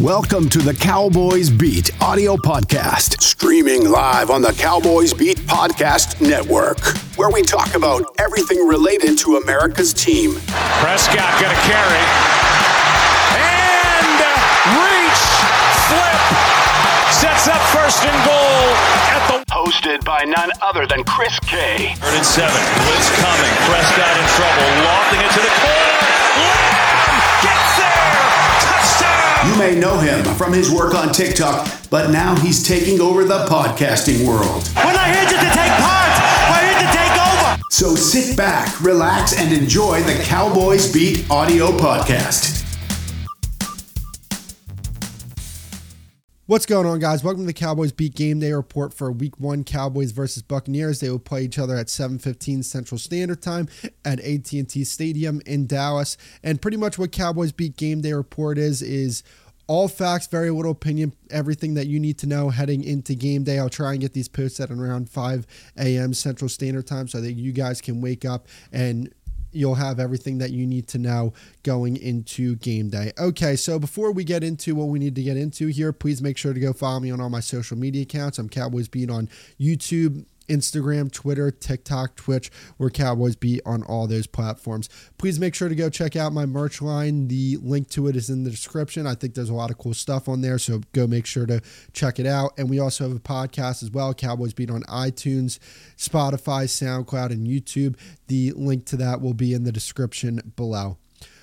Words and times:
Welcome 0.00 0.48
to 0.56 0.60
the 0.60 0.72
Cowboys 0.72 1.50
Beat 1.50 1.90
audio 2.00 2.34
podcast, 2.34 3.20
streaming 3.20 3.90
live 3.90 4.30
on 4.30 4.40
the 4.40 4.52
Cowboys 4.52 5.12
Beat 5.12 5.36
Podcast 5.44 6.24
Network, 6.24 6.80
where 7.18 7.28
we 7.28 7.42
talk 7.42 7.74
about 7.74 8.08
everything 8.18 8.66
related 8.66 9.18
to 9.18 9.36
America's 9.36 9.92
team. 9.92 10.40
Prescott 10.80 11.36
going 11.36 11.52
to 11.52 11.62
carry. 11.68 12.00
And 13.44 14.16
reach, 14.72 15.22
flip, 15.84 16.20
sets 17.20 17.52
up 17.52 17.60
first 17.68 18.00
and 18.00 18.16
goal 18.24 18.72
at 19.12 19.20
the. 19.28 19.44
Hosted 19.52 20.02
by 20.02 20.24
none 20.24 20.50
other 20.62 20.86
than 20.86 21.04
Chris 21.04 21.38
K. 21.40 21.92
Third 22.00 22.14
and 22.16 22.24
seven. 22.24 22.56
Blitz 22.88 23.12
coming. 23.20 23.52
Prescott 23.68 24.16
in 24.16 24.26
trouble. 24.32 24.64
Lofting 24.80 25.20
it 25.20 25.32
to 25.36 25.40
the 25.44 25.54
corner. 25.60 26.69
You 29.46 29.56
may 29.56 29.74
know 29.74 29.98
him 29.98 30.22
from 30.36 30.52
his 30.52 30.70
work 30.70 30.94
on 30.94 31.12
TikTok, 31.12 31.66
but 31.88 32.10
now 32.10 32.36
he's 32.36 32.62
taking 32.62 33.00
over 33.00 33.24
the 33.24 33.46
podcasting 33.46 34.26
world. 34.26 34.68
We're 34.76 34.92
not 34.92 35.06
here 35.06 35.24
just 35.24 35.40
to 35.40 35.52
take 35.56 35.72
part. 35.80 36.12
We're 36.50 36.68
here 36.68 36.80
to 36.80 36.96
take 36.96 37.16
over. 37.16 37.62
So 37.70 37.94
sit 37.94 38.36
back, 38.36 38.80
relax, 38.82 39.38
and 39.38 39.52
enjoy 39.52 40.02
the 40.02 40.22
Cowboys 40.24 40.92
Beat 40.92 41.28
audio 41.30 41.68
podcast. 41.78 42.59
What's 46.50 46.66
going 46.66 46.84
on, 46.84 46.98
guys? 46.98 47.22
Welcome 47.22 47.44
to 47.44 47.46
the 47.46 47.52
Cowboys 47.52 47.92
Beat 47.92 48.16
Game 48.16 48.40
Day 48.40 48.52
report 48.52 48.92
for 48.92 49.12
Week 49.12 49.38
One 49.38 49.62
Cowboys 49.62 50.10
versus 50.10 50.42
Buccaneers. 50.42 50.98
They 50.98 51.08
will 51.08 51.20
play 51.20 51.44
each 51.44 51.60
other 51.60 51.76
at 51.76 51.88
7:15 51.88 52.64
Central 52.64 52.98
Standard 52.98 53.40
Time 53.40 53.68
at 54.04 54.18
AT&T 54.18 54.82
Stadium 54.82 55.40
in 55.46 55.68
Dallas. 55.68 56.16
And 56.42 56.60
pretty 56.60 56.76
much 56.76 56.98
what 56.98 57.12
Cowboys 57.12 57.52
Beat 57.52 57.76
Game 57.76 58.00
Day 58.00 58.14
report 58.14 58.58
is 58.58 58.82
is 58.82 59.22
all 59.68 59.86
facts, 59.86 60.26
very 60.26 60.50
little 60.50 60.72
opinion, 60.72 61.12
everything 61.30 61.74
that 61.74 61.86
you 61.86 62.00
need 62.00 62.18
to 62.18 62.26
know 62.26 62.50
heading 62.50 62.82
into 62.82 63.14
game 63.14 63.44
day. 63.44 63.60
I'll 63.60 63.68
try 63.68 63.92
and 63.92 64.00
get 64.00 64.14
these 64.14 64.26
posted 64.26 64.72
at 64.72 64.76
around 64.76 65.08
5 65.08 65.46
a.m. 65.78 66.12
Central 66.14 66.48
Standard 66.48 66.88
Time 66.88 67.06
so 67.06 67.20
that 67.20 67.34
you 67.34 67.52
guys 67.52 67.80
can 67.80 68.00
wake 68.00 68.24
up 68.24 68.48
and 68.72 69.14
you'll 69.52 69.74
have 69.74 70.00
everything 70.00 70.38
that 70.38 70.50
you 70.50 70.66
need 70.66 70.88
to 70.88 70.98
know 70.98 71.32
going 71.62 71.96
into 71.96 72.56
game 72.56 72.88
day. 72.88 73.12
Okay, 73.18 73.56
so 73.56 73.78
before 73.78 74.12
we 74.12 74.24
get 74.24 74.42
into 74.44 74.74
what 74.74 74.88
we 74.88 74.98
need 74.98 75.14
to 75.14 75.22
get 75.22 75.36
into 75.36 75.68
here, 75.68 75.92
please 75.92 76.22
make 76.22 76.36
sure 76.36 76.52
to 76.52 76.60
go 76.60 76.72
follow 76.72 77.00
me 77.00 77.10
on 77.10 77.20
all 77.20 77.30
my 77.30 77.40
social 77.40 77.76
media 77.76 78.02
accounts. 78.02 78.38
I'm 78.38 78.48
Cowboys 78.48 78.88
Beat 78.88 79.10
on 79.10 79.28
YouTube. 79.60 80.24
Instagram, 80.50 81.10
Twitter, 81.10 81.50
TikTok, 81.50 82.16
Twitch, 82.16 82.50
where 82.76 82.90
Cowboys 82.90 83.36
Beat 83.36 83.62
on 83.64 83.82
all 83.84 84.06
those 84.06 84.26
platforms. 84.26 84.88
Please 85.16 85.38
make 85.38 85.54
sure 85.54 85.68
to 85.68 85.74
go 85.74 85.88
check 85.88 86.16
out 86.16 86.32
my 86.32 86.44
merch 86.44 86.82
line. 86.82 87.28
The 87.28 87.56
link 87.62 87.88
to 87.90 88.08
it 88.08 88.16
is 88.16 88.28
in 88.28 88.44
the 88.44 88.50
description. 88.50 89.06
I 89.06 89.14
think 89.14 89.34
there's 89.34 89.48
a 89.48 89.54
lot 89.54 89.70
of 89.70 89.78
cool 89.78 89.94
stuff 89.94 90.28
on 90.28 90.40
there, 90.40 90.58
so 90.58 90.80
go 90.92 91.06
make 91.06 91.26
sure 91.26 91.46
to 91.46 91.60
check 91.92 92.18
it 92.18 92.26
out. 92.26 92.52
And 92.58 92.68
we 92.68 92.78
also 92.78 93.08
have 93.08 93.16
a 93.16 93.20
podcast 93.20 93.82
as 93.82 93.90
well, 93.90 94.12
Cowboys 94.12 94.52
Beat 94.52 94.70
on 94.70 94.82
iTunes, 94.82 95.58
Spotify, 95.96 96.64
SoundCloud, 96.64 97.30
and 97.30 97.46
YouTube. 97.46 97.96
The 98.26 98.52
link 98.52 98.84
to 98.86 98.96
that 98.96 99.20
will 99.20 99.34
be 99.34 99.54
in 99.54 99.64
the 99.64 99.72
description 99.72 100.52
below. 100.56 100.99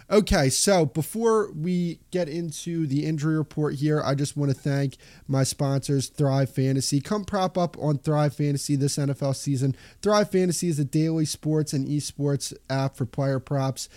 Okay, 0.09 0.49
so 0.49 0.85
before 0.85 1.51
we 1.51 1.99
get 2.11 2.29
into 2.29 2.87
the 2.87 3.05
injury 3.05 3.37
report 3.37 3.75
here, 3.75 4.01
I 4.05 4.15
just 4.15 4.37
want 4.37 4.49
to 4.49 4.57
thank 4.57 4.95
my 5.27 5.43
sponsors, 5.43 6.07
Thrive 6.07 6.49
Fantasy. 6.49 7.01
Come 7.01 7.25
prop 7.25 7.57
up 7.57 7.77
on 7.77 7.97
Thrive 7.97 8.33
Fantasy 8.33 8.77
this 8.77 8.95
NFL 8.95 9.35
season. 9.35 9.75
Thrive 10.01 10.31
Fantasy 10.31 10.69
is 10.69 10.79
a 10.79 10.85
daily 10.85 11.25
sports 11.25 11.73
and 11.73 11.85
esports 11.85 12.53
app 12.69 12.95
for 12.95 13.05
player 13.05 13.41
props. 13.41 13.89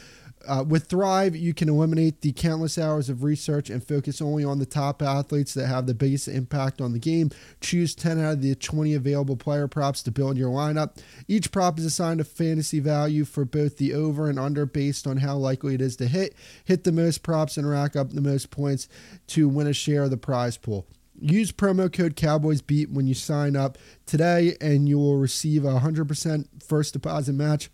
Uh, 0.49 0.65
with 0.67 0.87
Thrive, 0.87 1.37
you 1.37 1.53
can 1.53 1.69
eliminate 1.69 2.23
the 2.23 2.33
countless 2.33 2.79
hours 2.79 3.09
of 3.09 3.23
research 3.23 3.69
and 3.69 3.87
focus 3.87 4.23
only 4.23 4.43
on 4.43 4.59
the 4.59 4.67
top 4.67 5.03
athletes 5.03 5.53
that 5.55 5.67
have 5.67 5.87
the 5.87 5.95
biggest 5.95 6.29
impact 6.29 6.81
on 6.81 6.93
the 6.93 6.99
game. 6.99 7.31
Choose 7.61 7.95
10 7.95 8.19
out 8.19 8.35
of 8.35 8.43
the 8.43 8.55
20 8.55 8.95
available 8.95 9.37
player 9.37 9.69
props 9.69 10.03
to 10.03 10.11
build 10.11 10.39
your 10.39 10.51
lineup. 10.51 10.97
Each 11.29 11.53
prop 11.53 11.79
is 11.79 11.85
assigned 11.85 12.21
a 12.21 12.25
fantasy 12.25 12.81
value 12.81 13.25
for 13.25 13.45
both 13.45 13.77
the 13.77 13.93
over 13.93 14.29
and 14.29 14.39
under 14.39 14.65
based 14.65 15.07
on 15.07 15.19
how 15.19 15.37
likely 15.37 15.75
it 15.75 15.83
is 15.83 15.97
to 15.97 16.07
hit. 16.07 16.35
Hit 16.65 16.85
the 16.85 16.93
most 16.93 17.23
props 17.23 17.57
and 17.57 17.69
rack 17.69 17.95
up 17.95 18.11
the 18.11 18.23
most 18.23 18.51
points 18.51 18.89
to 19.29 19.49
win 19.49 19.67
a 19.67 19.75
share 19.75 20.05
of 20.05 20.11
the 20.11 20.17
prize 20.17 20.57
pool. 20.57 20.87
Use 21.21 21.53
promo 21.53 21.93
code 21.93 22.17
CowboysBeat 22.17 22.91
when 22.91 23.07
you 23.07 23.13
sign 23.13 23.55
up 23.55 23.77
today, 24.07 24.57
and 24.59 24.89
you 24.89 24.99
will 24.99 25.19
receive 25.19 25.67
a 25.67 25.81
100% 25.81 26.47
first 26.63 26.95
deposit 26.95 27.35
match 27.35 27.71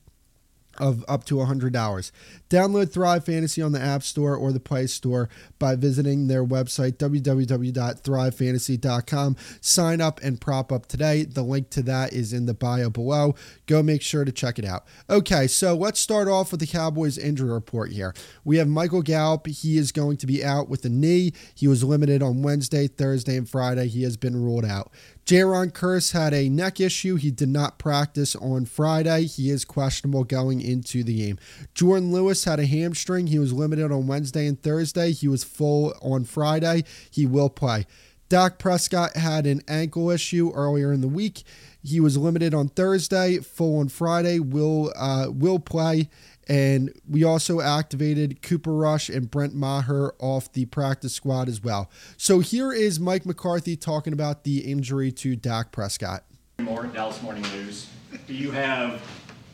of 0.79 1.05
up 1.09 1.25
to 1.25 1.37
$100. 1.37 2.13
Download 2.49 2.93
Thrive 2.93 3.25
Fantasy 3.25 3.61
on 3.61 3.73
the 3.73 3.81
App 3.81 4.03
Store 4.03 4.37
or 4.37 4.53
the 4.53 4.61
Play 4.61 4.87
Store 4.87 5.31
by 5.59 5.75
visiting 5.75 6.29
their 6.29 6.45
website, 6.45 6.99
www.thrivefantasy.com. 6.99 9.37
Sign 9.61 10.01
up 10.01 10.21
and 10.23 10.41
prop 10.41 10.71
up 10.71 10.87
today. 10.87 11.25
The 11.25 11.43
link 11.43 11.71
to 11.71 11.83
that 11.83 12.13
is 12.13 12.33
in 12.33 12.47
the 12.47 12.55
bio 12.55 12.91
below. 12.91 13.35
Go 13.67 13.83
make 13.83 14.03
sure 14.03 14.25
to 14.25 14.33
check 14.33 14.59
it 14.59 14.65
out. 14.65 14.85
Okay, 15.11 15.47
so 15.47 15.75
let's 15.75 16.01
start 16.01 16.29
off 16.29 16.53
with 16.53 16.61
the 16.61 16.67
Cowboys 16.67 17.19
injury 17.19 17.51
report 17.51 17.93
here. 17.93 18.15
We 18.45 18.59
have 18.59 18.69
Michael 18.69 19.03
Gallup. 19.03 19.47
He 19.47 19.79
is 19.79 19.93
going 19.93 20.17
to 20.19 20.27
be 20.27 20.45
out 20.45 20.69
with 20.69 20.85
a 20.85 20.89
knee. 20.89 21.33
He 21.55 21.67
was 21.67 21.83
limited 21.83 22.23
on 22.23 22.43
Wednesday, 22.43 22.87
Thursday, 22.87 23.37
and 23.37 23.49
Friday. 23.49 23.89
He 23.89 24.03
has 24.05 24.17
been 24.17 24.37
ruled 24.37 24.65
out. 24.65 24.93
Jayron 25.27 25.73
Kearse 25.73 26.13
had 26.13 26.33
a 26.33 26.49
neck 26.49 26.79
issue. 26.79 27.17
He 27.17 27.33
did 27.33 27.49
not 27.49 27.81
practice 27.81 28.37
on 28.37 28.65
Friday. 28.65 29.25
He 29.25 29.51
is 29.51 29.65
questionable 29.65 30.23
going 30.23 30.61
into 30.61 31.03
the 31.03 31.17
game. 31.17 31.39
Jordan 31.75 32.13
Lewis 32.13 32.45
had 32.45 32.61
a 32.61 32.67
hamstring. 32.67 33.27
He 33.27 33.41
was 33.41 33.53
limited 33.53 33.91
on 33.91 34.07
Wednesday 34.07 34.47
and 34.47 34.63
Thursday. 34.63 35.11
He 35.11 35.27
was 35.27 35.43
full 35.43 35.95
on 36.01 36.27
Friday. 36.27 36.85
He 37.11 37.27
will 37.27 37.51
play. 37.51 37.87
Dak 38.29 38.61
Prescott 38.61 39.17
had 39.17 39.47
an 39.47 39.63
ankle 39.67 40.11
issue 40.11 40.53
earlier 40.55 40.93
in 40.93 41.01
the 41.01 41.09
week. 41.09 41.43
He 41.83 41.99
was 41.99 42.17
limited 42.17 42.55
on 42.55 42.69
Thursday, 42.69 43.39
full 43.39 43.81
on 43.81 43.89
Friday. 43.89 44.39
Will 44.39 44.93
uh, 44.97 45.27
will 45.31 45.59
play. 45.59 46.09
And 46.49 46.93
we 47.09 47.25
also 47.25 47.61
activated 47.61 48.41
Cooper 48.43 48.73
Rush 48.73 49.09
and 49.09 49.31
Brett 49.31 49.53
Maher 49.53 50.15
off 50.21 50.53
the 50.53 50.67
practice 50.67 51.13
squad 51.13 51.49
as 51.49 51.63
well. 51.63 51.91
So 52.17 52.41
here 52.41 52.73
is 52.73 53.01
Mike 53.01 53.27
McCarthy 53.27 53.77
talking 53.77 54.13
about 54.13 54.45
the 54.45 54.61
injury 54.61 55.11
to 55.13 55.35
Dak 55.35 55.73
Prescott. 55.73 56.25
More 56.61 56.85
Dallas 56.87 57.21
Morning 57.23 57.43
News. 57.53 57.89
Do 58.27 58.35
you 58.35 58.51
have 58.53 59.03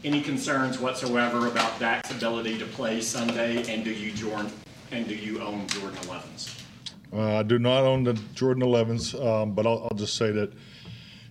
any 0.04 0.20
concerns 0.20 0.78
whatsoever 0.78 1.46
about 1.46 1.78
Dak's 1.78 2.10
ability 2.10 2.58
to 2.58 2.66
play 2.66 3.00
Sunday, 3.00 3.64
and 3.72 3.84
do 3.84 3.92
you 3.92 4.12
Jordan 4.12 4.52
and 4.90 5.08
do 5.08 5.14
you 5.14 5.40
own 5.40 5.66
Jordan 5.68 5.98
11s? 6.00 6.60
Uh, 7.12 7.38
I 7.38 7.42
do 7.42 7.58
not 7.58 7.84
own 7.84 8.04
the 8.04 8.14
Jordan 8.34 8.62
11s, 8.62 9.14
um, 9.24 9.52
but 9.52 9.66
I'll, 9.66 9.88
I'll, 9.90 9.96
just 9.96 10.16
say 10.16 10.30
that 10.32 10.52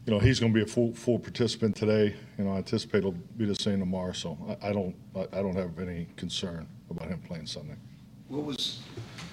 you 0.05 0.11
know 0.13 0.19
he's 0.19 0.39
going 0.39 0.51
to 0.51 0.55
be 0.55 0.63
a 0.63 0.67
full 0.67 0.93
full 0.93 1.19
participant 1.19 1.75
today. 1.75 2.15
You 2.37 2.45
know, 2.45 2.53
I 2.53 2.57
anticipate 2.57 3.03
he'll 3.03 3.11
be 3.11 3.45
the 3.45 3.55
same 3.55 3.79
tomorrow. 3.79 4.13
So 4.13 4.37
I, 4.61 4.69
I 4.69 4.73
don't 4.73 4.95
I, 5.15 5.21
I, 5.33 5.41
don't 5.41 5.55
have 5.55 5.77
any 5.79 6.07
concern 6.17 6.67
about 6.89 7.07
him 7.07 7.21
playing 7.27 7.45
Sunday. 7.45 7.75
What 8.27 8.45
was 8.45 8.79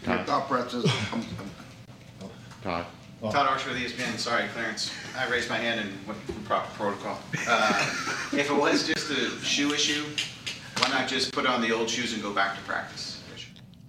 your 0.06 0.19
thought 0.25 0.49
process? 0.49 0.84
Todd. 2.62 2.87
Oh. 3.21 3.33
Todd 3.33 3.49
Archer 3.49 3.71
with 3.71 3.79
ESPN. 3.79 4.17
Sorry, 4.19 4.47
Clarence. 4.55 4.93
I 5.17 5.29
raised 5.29 5.49
my 5.49 5.56
hand 5.56 5.81
and 5.81 6.06
went 6.06 6.21
from 6.21 6.37
proper 6.45 6.71
protocol. 6.75 7.19
Uh, 7.49 7.91
if 8.33 8.49
it 8.50 8.56
was 8.56 8.87
just 8.87 9.11
a 9.11 9.31
shoe 9.45 9.73
issue, 9.73 10.05
why 10.79 10.89
not 10.91 11.09
just 11.09 11.33
put 11.33 11.47
on 11.47 11.61
the 11.61 11.73
old 11.73 11.91
shoes 11.91 12.12
and 12.12 12.23
go 12.23 12.33
back 12.33 12.56
to 12.56 12.62
practice? 12.62 13.21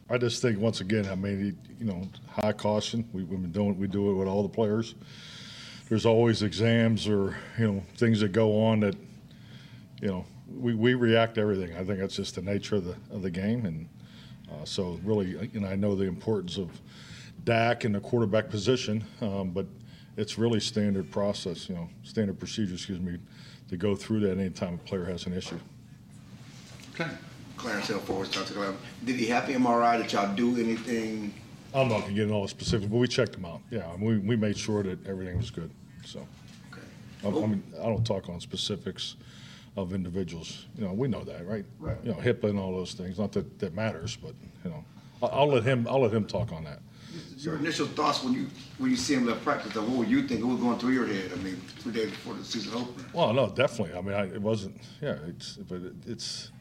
I 0.10 0.18
just 0.18 0.42
think 0.42 0.58
once 0.60 0.82
again, 0.82 1.08
I 1.08 1.14
mean, 1.14 1.56
you 1.80 1.86
know, 1.86 2.02
high 2.28 2.54
caution. 2.54 3.08
We, 3.14 3.22
have 3.22 3.30
been 3.30 3.52
doing, 3.52 3.78
we 3.78 3.88
do 3.88 4.10
it 4.10 4.14
with 4.16 4.28
all 4.28 4.42
the 4.42 4.50
players. 4.50 4.96
There's 5.90 6.06
always 6.06 6.44
exams 6.44 7.08
or 7.08 7.36
you 7.58 7.72
know 7.72 7.84
things 7.98 8.20
that 8.22 8.32
go 8.32 8.64
on 8.64 8.80
that, 8.82 8.96
you 10.02 10.08
know, 10.08 10.26
we, 10.56 10.76
we 10.76 10.94
react 10.94 11.36
to 11.36 11.42
everything. 11.42 11.76
I 11.76 11.84
think 11.84 12.00
that's 12.00 12.16
just 12.16 12.36
the 12.36 12.42
nature 12.42 12.76
of 12.76 12.86
the 12.86 12.96
of 13.12 13.24
the 13.24 13.32
game, 13.32 13.66
and 13.66 13.90
uh, 14.52 14.66
so 14.66 15.00
really, 15.04 15.50
you 15.52 15.60
know, 15.60 15.68
I 15.68 15.76
know 15.76 15.96
the 15.96 16.06
importance 16.06 16.58
of 16.58 16.70
Dak 17.44 17.86
in 17.86 17.92
the 17.94 18.00
quarterback 18.00 18.50
position, 18.50 19.04
um, 19.22 19.50
but 19.50 19.66
it's 20.16 20.38
really 20.38 20.60
standard 20.60 21.10
process, 21.12 21.70
you 21.70 21.76
know, 21.76 21.90
standard 22.04 22.38
procedure, 22.38 22.74
excuse 22.74 23.00
me, 23.00 23.18
to 23.70 23.78
go 23.78 23.96
through 23.96 24.20
that 24.22 24.38
anytime 24.38 24.76
a 24.76 24.78
player 24.78 25.06
has 25.06 25.26
an 25.26 25.34
issue. 25.34 25.60
Okay. 26.94 27.10
Clarence 27.56 27.88
Hill 27.88 28.00
Fort 28.00 28.20
Worth 28.20 28.32
talked 28.32 28.52
about. 28.52 28.76
Did 29.04 29.18
he 29.18 29.26
have 29.28 29.48
the 29.48 29.54
MRI? 29.54 30.02
Did 30.02 30.14
y'all 30.14 30.34
do 30.34 30.58
anything? 30.58 31.34
I'm 31.74 31.90
not 31.90 32.02
gonna 32.02 32.14
get 32.14 32.24
into 32.24 32.34
all 32.34 32.44
the 32.44 32.50
specifics, 32.50 32.90
but 32.90 32.98
we 32.98 33.08
checked 33.08 33.36
him 33.36 33.46
out. 33.46 33.62
Yeah, 33.70 33.94
we, 34.00 34.18
we 34.18 34.36
made 34.36 34.58
sure 34.58 34.82
that 34.84 35.06
everything 35.06 35.38
was 35.38 35.52
good. 35.52 35.70
So, 36.10 36.26
okay. 36.72 36.82
I, 37.24 37.28
I 37.28 37.48
mean, 37.48 37.64
I 37.80 37.86
don't 37.86 38.06
talk 38.06 38.30
on 38.30 38.40
specifics 38.40 39.16
of 39.78 39.94
individuals. 39.94 40.66
You 40.76 40.86
know, 40.86 40.94
we 40.94 41.08
know 41.08 41.24
that, 41.24 41.48
right? 41.48 41.66
Right. 41.80 41.98
You 42.04 42.12
know, 42.12 42.18
HIPAA 42.18 42.50
and 42.50 42.60
all 42.60 42.76
those 42.76 42.94
things. 42.94 43.20
Not 43.20 43.32
that 43.34 43.60
that 43.60 43.76
matters, 43.76 44.16
but 44.16 44.34
you 44.64 44.72
know, 44.72 44.84
I'll, 45.22 45.30
I'll 45.30 45.48
let 45.48 45.64
him. 45.64 45.88
I'll 45.88 46.02
let 46.02 46.12
him 46.12 46.26
talk 46.26 46.52
on 46.52 46.64
that. 46.64 46.80
Your 47.38 47.58
initial 47.58 47.86
thoughts 47.88 48.24
when 48.24 48.34
you 48.34 48.48
when 48.80 48.90
you 48.90 48.98
see 48.98 49.14
him 49.14 49.28
left 49.28 49.44
practice, 49.44 49.76
what 49.76 49.88
were 49.88 50.04
you 50.04 50.28
thinking? 50.28 50.48
What 50.48 50.54
was 50.56 50.64
going 50.64 50.80
through 50.80 50.94
your 50.94 51.06
head? 51.06 51.32
I 51.32 51.36
mean, 51.38 51.62
three 51.80 51.94
days 51.94 52.10
before 52.10 52.34
the 52.34 52.44
season 52.44 52.74
opened. 52.74 53.06
Well, 53.14 53.32
no, 53.34 53.48
definitely. 53.48 53.98
I 53.98 54.02
mean, 54.02 54.16
I, 54.16 54.34
it 54.34 54.42
wasn't. 54.42 54.82
Yeah, 55.00 55.18
it's 55.28 55.58
but 55.58 55.82
it, 55.82 55.94
it's 56.08 56.52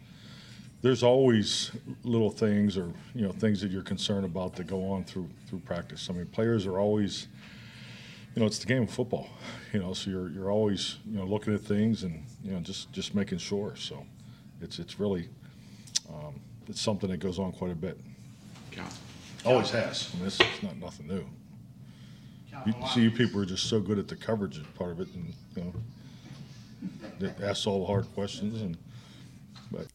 there's 0.83 1.03
always 1.03 1.73
little 2.05 2.31
things 2.31 2.77
or 2.77 2.93
you 3.15 3.27
know 3.27 3.33
things 3.33 3.61
that 3.63 3.71
you're 3.71 3.83
concerned 3.83 4.25
about 4.25 4.55
that 4.57 4.67
go 4.67 4.91
on 4.91 5.05
through 5.05 5.29
through 5.49 5.61
practice. 5.61 6.09
I 6.11 6.13
mean, 6.13 6.27
players 6.27 6.67
are 6.67 6.79
always, 6.79 7.29
you 8.39 8.45
know, 8.45 8.47
it's 8.47 8.61
the 8.61 8.67
game 8.67 8.85
of 8.85 8.91
football, 8.91 9.29
you 9.73 9.81
know, 9.81 9.93
so 9.93 10.11
you're 10.11 10.29
you're 10.29 10.49
always 10.49 10.99
you 11.11 11.19
know 11.19 11.25
looking 11.25 11.53
at 11.53 11.61
things 11.61 12.05
and 12.05 12.25
you 12.45 12.53
know 12.53 12.61
just 12.61 12.93
just 12.93 13.13
making 13.13 13.39
sure. 13.39 13.75
So 13.75 14.07
it's 14.61 14.79
it's 14.79 15.01
really 15.01 15.29
um, 16.09 16.39
it's 16.69 16.81
something 16.81 17.11
that 17.11 17.17
goes 17.17 17.41
on 17.41 17.51
quite 17.51 17.73
a 17.73 17.75
bit. 17.75 17.99
Count. 18.71 18.95
Always 19.45 19.71
has. 19.71 20.11
I 20.13 20.17
mean, 20.17 20.25
this 20.27 20.41
is 20.41 20.63
not 20.63 20.77
nothing 20.77 21.09
new. 21.09 21.25
You 22.65 22.75
see, 22.95 23.01
you 23.01 23.11
people 23.11 23.41
are 23.41 23.45
just 23.45 23.69
so 23.69 23.81
good 23.81 23.99
at 23.99 24.07
the 24.07 24.17
coverage 24.17 24.61
part 24.75 24.93
of 24.93 25.01
it, 25.01 25.09
and 25.15 25.35
you 25.57 25.65
know, 25.65 25.75
they 27.19 27.45
ask 27.45 27.67
all 27.67 27.81
the 27.81 27.87
hard 27.87 28.07
questions 28.15 28.63
and. 28.63 28.79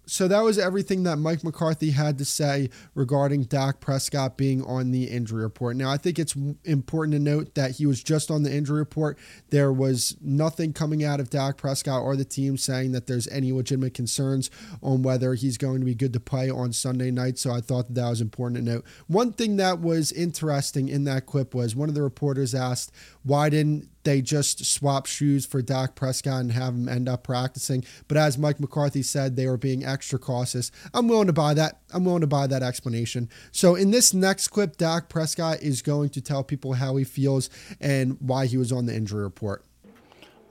So 0.06 0.28
that 0.28 0.42
was 0.42 0.60
everything 0.60 1.04
that 1.04 1.18
Mike 1.18 1.44
McCarthy 1.44 1.92
had 1.92 2.18
to 2.18 2.26
say 2.26 2.70
regarding 2.94 3.44
Dak 3.44 3.80
Prescott 3.80 4.38
being 4.38 4.64
on 4.64 4.92
the 4.92 5.06
injury 5.06 5.44
report. 5.44 5.78
Now, 5.78 5.90
I 5.90 5.98
think 5.98 6.20
it's 6.20 6.36
important 6.66 7.14
to 7.14 7.20
note 7.20 7.56
that 7.56 7.72
he 7.72 7.86
was 7.86 8.04
just 8.04 8.30
on 8.30 8.44
the 8.44 8.54
injury 8.54 8.80
report. 8.80 9.18
There 9.50 9.72
was 9.72 10.18
nothing 10.22 10.74
coming 10.74 11.04
out 11.04 11.20
of 11.20 11.30
Dak 11.30 11.58
Prescott 11.58 12.02
or 12.02 12.16
the 12.16 12.26
team 12.26 12.58
saying 12.58 12.92
that 12.92 13.08
there's 13.08 13.28
any 13.30 13.54
legitimate 13.54 13.94
concerns 13.94 14.50
on 14.82 15.04
whether 15.04 15.36
he's 15.36 15.58
going 15.58 15.80
to 15.80 15.86
be 15.86 15.96
good 15.96 16.14
to 16.14 16.20
play 16.20 16.50
on 16.50 16.74
Sunday 16.74 17.10
night. 17.10 17.38
So 17.38 17.52
I 17.52 17.62
thought 17.62 17.88
that, 17.88 17.96
that 17.96 18.10
was 18.10 18.22
important 18.22 18.58
to 18.58 18.74
note. 18.74 18.86
One 19.08 19.32
thing 19.32 19.56
that 19.58 19.80
was 19.80 20.12
interesting 20.12 20.90
in 20.90 21.06
that 21.06 21.26
clip 21.26 21.56
was 21.56 21.76
one 21.76 21.88
of 21.88 21.96
the 21.96 22.02
reporters 22.02 22.54
asked, 22.54 22.92
why 23.24 23.50
didn't 23.50 23.90
they 24.04 24.22
just 24.22 24.66
swap 24.66 25.06
shoes 25.06 25.46
for 25.46 25.62
Dak 25.62 25.96
Prescott 25.96 26.42
and 26.42 26.52
have 26.52 26.74
him 26.74 26.90
end 26.90 27.10
up 27.10 27.24
practicing. 27.24 27.84
But 28.08 28.18
as 28.18 28.38
Mike 28.38 28.60
McCarthy 28.60 29.02
said, 29.02 29.36
they 29.36 29.48
were 29.48 29.58
being 29.58 29.86
extra 29.86 30.20
cautious. 30.20 30.72
I'm 30.94 31.08
willing 31.08 31.28
to 31.28 31.34
buy 31.34 31.54
that. 31.56 31.82
I'm 31.94 32.06
willing 32.06 32.22
to 32.22 32.28
buy 32.28 32.48
that 32.48 32.64
explanation. 32.64 33.30
So 33.52 33.76
in 33.76 33.92
this 33.92 34.14
next 34.14 34.50
clip, 34.50 34.78
Dak 34.78 35.10
Prescott 35.10 35.62
is 35.62 35.82
going 35.82 36.10
to 36.10 36.22
tell 36.22 36.44
people 36.44 36.74
how 36.74 36.96
he 36.96 37.04
feels 37.04 37.50
and 37.80 38.18
why 38.20 38.46
he 38.46 38.58
was 38.58 38.72
on 38.72 38.86
the 38.86 38.96
injury 38.96 39.24
report. 39.24 39.64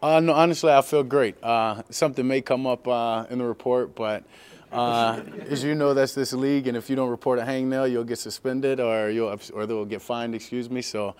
Uh, 0.03 0.19
no, 0.19 0.33
honestly, 0.33 0.73
I 0.73 0.83
feel 0.83 1.05
great. 1.05 1.37
Uh, 1.43 1.83
something 1.91 2.27
may 2.27 2.41
come 2.41 2.67
up 2.67 2.89
uh, 2.89 3.25
in 3.31 3.39
the 3.39 3.45
report, 3.45 3.95
but 3.95 4.25
uh, 4.73 5.21
as 5.49 5.63
you 5.63 5.75
know, 5.75 5.93
that's 5.93 6.15
this 6.15 6.33
league, 6.33 6.67
and 6.67 6.77
if 6.77 6.89
you 6.89 6.97
don't 6.97 7.11
report 7.11 7.39
a 7.39 7.43
hangnail, 7.43 7.91
you'll 7.91 8.05
get 8.05 8.19
suspended 8.19 8.81
or 8.81 9.11
you'll 9.11 9.39
or 9.53 9.67
they'll 9.67 9.85
get 9.85 10.01
fined. 10.01 10.35
Excuse 10.35 10.71
me. 10.71 10.81
So, 10.81 11.15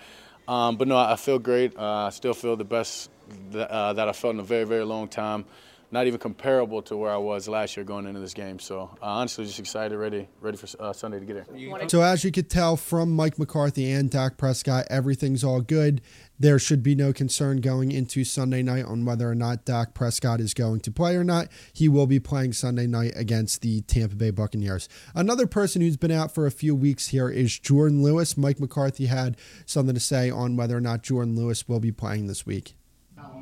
um, 0.49 0.77
but 0.77 0.89
no, 0.89 0.97
I 0.97 1.17
feel 1.17 1.39
great. 1.39 1.77
Uh, 1.77 2.07
I 2.07 2.11
still 2.11 2.35
feel 2.35 2.57
the 2.57 2.65
best 2.65 3.11
that, 3.51 3.71
uh, 3.71 3.93
that 3.95 4.09
I 4.09 4.13
felt 4.13 4.35
in 4.35 4.41
a 4.41 4.45
very, 4.45 4.65
very 4.65 4.85
long 4.85 5.09
time. 5.09 5.45
Not 5.93 6.07
even 6.07 6.19
comparable 6.19 6.81
to 6.83 6.97
where 6.97 7.11
I 7.11 7.19
was 7.19 7.47
last 7.49 7.77
year 7.77 7.85
going 7.85 8.07
into 8.07 8.19
this 8.19 8.33
game. 8.33 8.59
So, 8.59 8.97
uh, 9.03 9.05
honestly, 9.05 9.45
just 9.45 9.59
excited, 9.59 9.95
ready, 9.95 10.27
ready 10.41 10.57
for 10.57 10.67
uh, 10.83 10.95
Sunday 10.95 11.21
to 11.21 11.27
get 11.27 11.47
here. 11.47 11.89
So 11.89 12.01
as 12.01 12.25
you 12.25 12.33
could 12.33 12.49
tell 12.49 12.79
from 12.79 13.15
Mike 13.15 13.39
McCarthy 13.39 13.91
and 13.91 14.11
Dak 14.11 14.39
Prescott, 14.39 14.87
everything's 14.89 15.45
all 15.45 15.61
good. 15.61 16.01
There 16.39 16.59
should 16.59 16.83
be 16.83 16.95
no 16.95 17.13
concern 17.13 17.61
going 17.61 17.93
into 17.93 18.25
Sunday 18.25 18.63
night 18.63 18.87
on 18.87 19.05
whether 19.05 19.31
or 19.31 19.35
not 19.35 19.67
Dak 19.67 19.93
Prescott 19.93 20.41
is 20.41 20.55
going 20.55 20.81
to 20.81 20.91
play 20.91 21.15
or 21.15 21.25
not. 21.25 21.49
He 21.75 21.91
will 21.91 22.07
be 22.07 22.19
playing 22.19 22.55
Sunday 22.55 22.87
night 22.87 23.13
against 23.15 23.61
the 23.61 23.83
Tampa 23.83 24.17
Bay 24.17 24.31
Buccaneers. 24.31 24.89
Another 25.15 25.47
person 25.47 25.83
who's 25.83 25.99
been 25.99 26.11
out 26.11 26.35
for 26.35 26.47
a 26.47 26.51
few 26.51 26.75
weeks 26.75 27.09
here 27.09 27.29
is 27.29 27.59
Jordan 27.59 28.03
Lewis. 28.03 28.39
Mike 28.39 28.59
McCarthy 28.59 29.07
had 29.07 29.37
something 29.67 29.95
to 29.95 30.01
say 30.01 30.31
on 30.31 30.57
whether 30.57 30.75
or 30.75 30.81
not 30.81 31.03
Jordan 31.03 31.37
Lewis 31.37 31.69
will 31.69 31.81
be 31.81 31.93
playing 31.93 32.29
this 32.29 32.47
week. 32.47 32.77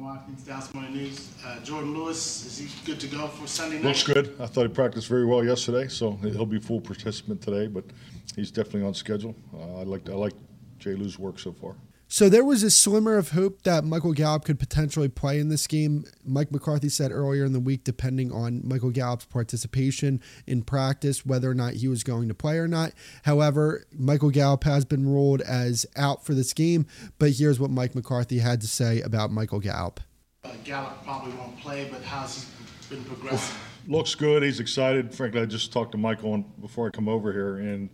Watkins, 0.02 0.43
Dallas 0.44 0.73
Morning 0.75 0.94
News. 0.94 1.29
Uh, 1.44 1.61
Jordan 1.61 1.94
Lewis, 1.94 2.47
is 2.47 2.58
he 2.58 2.69
good 2.87 2.99
to 3.00 3.06
go 3.06 3.29
for 3.29 3.47
Sunday 3.47 3.76
night? 3.76 3.85
Looks 3.85 4.02
good. 4.02 4.35
I 4.41 4.47
thought 4.47 4.62
he 4.62 4.69
practiced 4.69 5.08
very 5.08 5.26
well 5.26 5.44
yesterday, 5.44 5.88
so 5.88 6.12
he'll 6.12 6.47
be 6.47 6.58
full 6.58 6.81
participant 6.81 7.43
today. 7.43 7.67
But 7.67 7.85
he's 8.35 8.50
definitely 8.50 8.85
on 8.85 8.94
schedule. 8.94 9.35
Uh, 9.55 9.81
I 9.81 9.82
like 9.85 10.08
I 10.08 10.14
like 10.14 10.35
Jay 10.79 10.94
Lou's 10.94 11.19
work 11.19 11.38
so 11.38 11.52
far. 11.52 11.75
So 12.12 12.29
there 12.29 12.45
was 12.45 12.65
a 12.65 12.71
slimmer 12.71 13.17
of 13.19 13.31
hope 13.31 13.62
that 13.62 13.85
Michael 13.85 14.12
Gallup 14.12 14.45
could 14.45 14.59
potentially 14.59 15.09
play 15.09 15.39
in 15.39 15.49
this 15.49 15.69
game. 15.69 16.05
Mike 16.25 16.51
McCarthy 16.51 16.89
said 16.89 17.12
earlier 17.12 17.45
in 17.45 17.53
the 17.53 17.61
week, 17.61 17.85
depending 17.85 18.33
on 18.33 18.62
Michael 18.65 18.91
Gallup's 18.91 19.27
participation 19.27 20.21
in 20.45 20.62
practice, 20.62 21.25
whether 21.25 21.49
or 21.49 21.55
not 21.55 21.75
he 21.75 21.87
was 21.87 22.03
going 22.03 22.27
to 22.27 22.35
play 22.35 22.59
or 22.59 22.67
not. 22.67 22.95
However, 23.23 23.87
Michael 23.97 24.31
Gallup 24.31 24.65
has 24.65 24.85
been 24.85 25.09
ruled 25.09 25.41
as 25.43 25.87
out 25.95 26.25
for 26.25 26.35
this 26.35 26.53
game. 26.53 26.85
But 27.21 27.31
here's 27.31 27.61
what 27.61 27.71
Mike 27.71 27.95
McCarthy 27.95 28.41
had 28.41 28.61
to 28.62 28.67
say 28.67 29.01
about 29.03 29.31
Michael 29.31 29.61
Gallup. 29.61 30.01
Uh, 30.43 30.51
Gallup 30.65 31.05
probably 31.05 31.33
won't 31.35 31.61
play, 31.61 31.89
but 31.93 32.03
how's 32.03 32.45
he 32.89 32.97
been 32.97 33.05
progressing? 33.05 33.57
Looks 33.87 34.17
good. 34.17 34.43
He's 34.43 34.59
excited. 34.59 35.15
Frankly, 35.15 35.43
I 35.43 35.47
just 35.47 35.73
talked 35.73 35.93
to 35.93 35.99
Michael 35.99 36.39
before 36.61 36.89
I 36.89 36.91
come 36.91 37.09
over 37.09 37.33
here, 37.33 37.59
and 37.59 37.89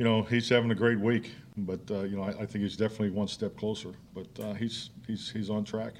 you 0.00 0.04
know 0.04 0.22
he's 0.22 0.48
having 0.48 0.70
a 0.70 0.74
great 0.74 0.98
week. 0.98 1.30
But 1.58 1.80
uh, 1.90 2.04
you 2.04 2.16
know 2.16 2.22
I, 2.22 2.30
I 2.30 2.46
think 2.46 2.64
he's 2.64 2.76
definitely 2.76 3.10
one 3.10 3.28
step 3.28 3.54
closer. 3.56 3.92
But 4.14 4.28
uh, 4.42 4.54
he's 4.54 4.88
he's 5.06 5.30
he's 5.30 5.50
on 5.50 5.62
track. 5.62 5.92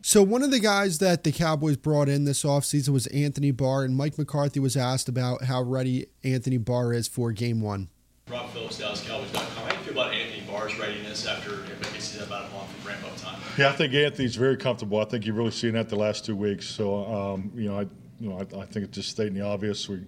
So 0.00 0.22
one 0.22 0.42
of 0.42 0.50
the 0.50 0.60
guys 0.60 0.98
that 0.98 1.24
the 1.24 1.32
Cowboys 1.32 1.76
brought 1.76 2.08
in 2.08 2.24
this 2.24 2.42
offseason 2.42 2.88
was 2.90 3.06
Anthony 3.08 3.50
Barr, 3.50 3.84
and 3.84 3.94
Mike 3.94 4.16
McCarthy 4.16 4.60
was 4.60 4.76
asked 4.78 5.10
about 5.10 5.44
how 5.44 5.62
ready 5.62 6.06
Anthony 6.22 6.56
Barr 6.56 6.94
is 6.94 7.06
for 7.06 7.32
game 7.32 7.60
one. 7.60 7.90
Rob 8.30 8.48
Phillips, 8.50 8.80
DallasCowboys.com. 8.80 9.44
How 9.44 9.68
do 9.68 9.76
you 9.76 9.82
feel 9.82 9.92
about 9.92 10.14
Anthony 10.14 10.42
Barr's 10.46 10.78
readiness 10.78 11.26
after 11.26 11.64
I 11.64 11.92
guess 11.92 12.12
he's 12.12 12.22
about 12.22 12.50
a 12.50 12.54
month 12.54 12.70
of 12.70 12.86
ramp 12.86 13.04
up 13.04 13.16
time? 13.18 13.38
Yeah, 13.58 13.68
I 13.68 13.72
think 13.72 13.92
Anthony's 13.92 14.36
very 14.36 14.56
comfortable. 14.56 15.00
I 15.00 15.04
think 15.04 15.26
you've 15.26 15.36
really 15.36 15.50
seen 15.50 15.74
that 15.74 15.90
the 15.90 15.96
last 15.96 16.24
two 16.24 16.36
weeks. 16.36 16.66
So 16.66 17.04
um, 17.04 17.52
you 17.54 17.68
know 17.68 17.80
I 17.80 17.86
you 18.20 18.30
know 18.30 18.38
I, 18.38 18.62
I 18.62 18.64
think 18.64 18.86
it's 18.86 18.96
just 18.96 19.10
stating 19.10 19.34
the 19.34 19.42
obvious. 19.42 19.86
We 19.86 20.00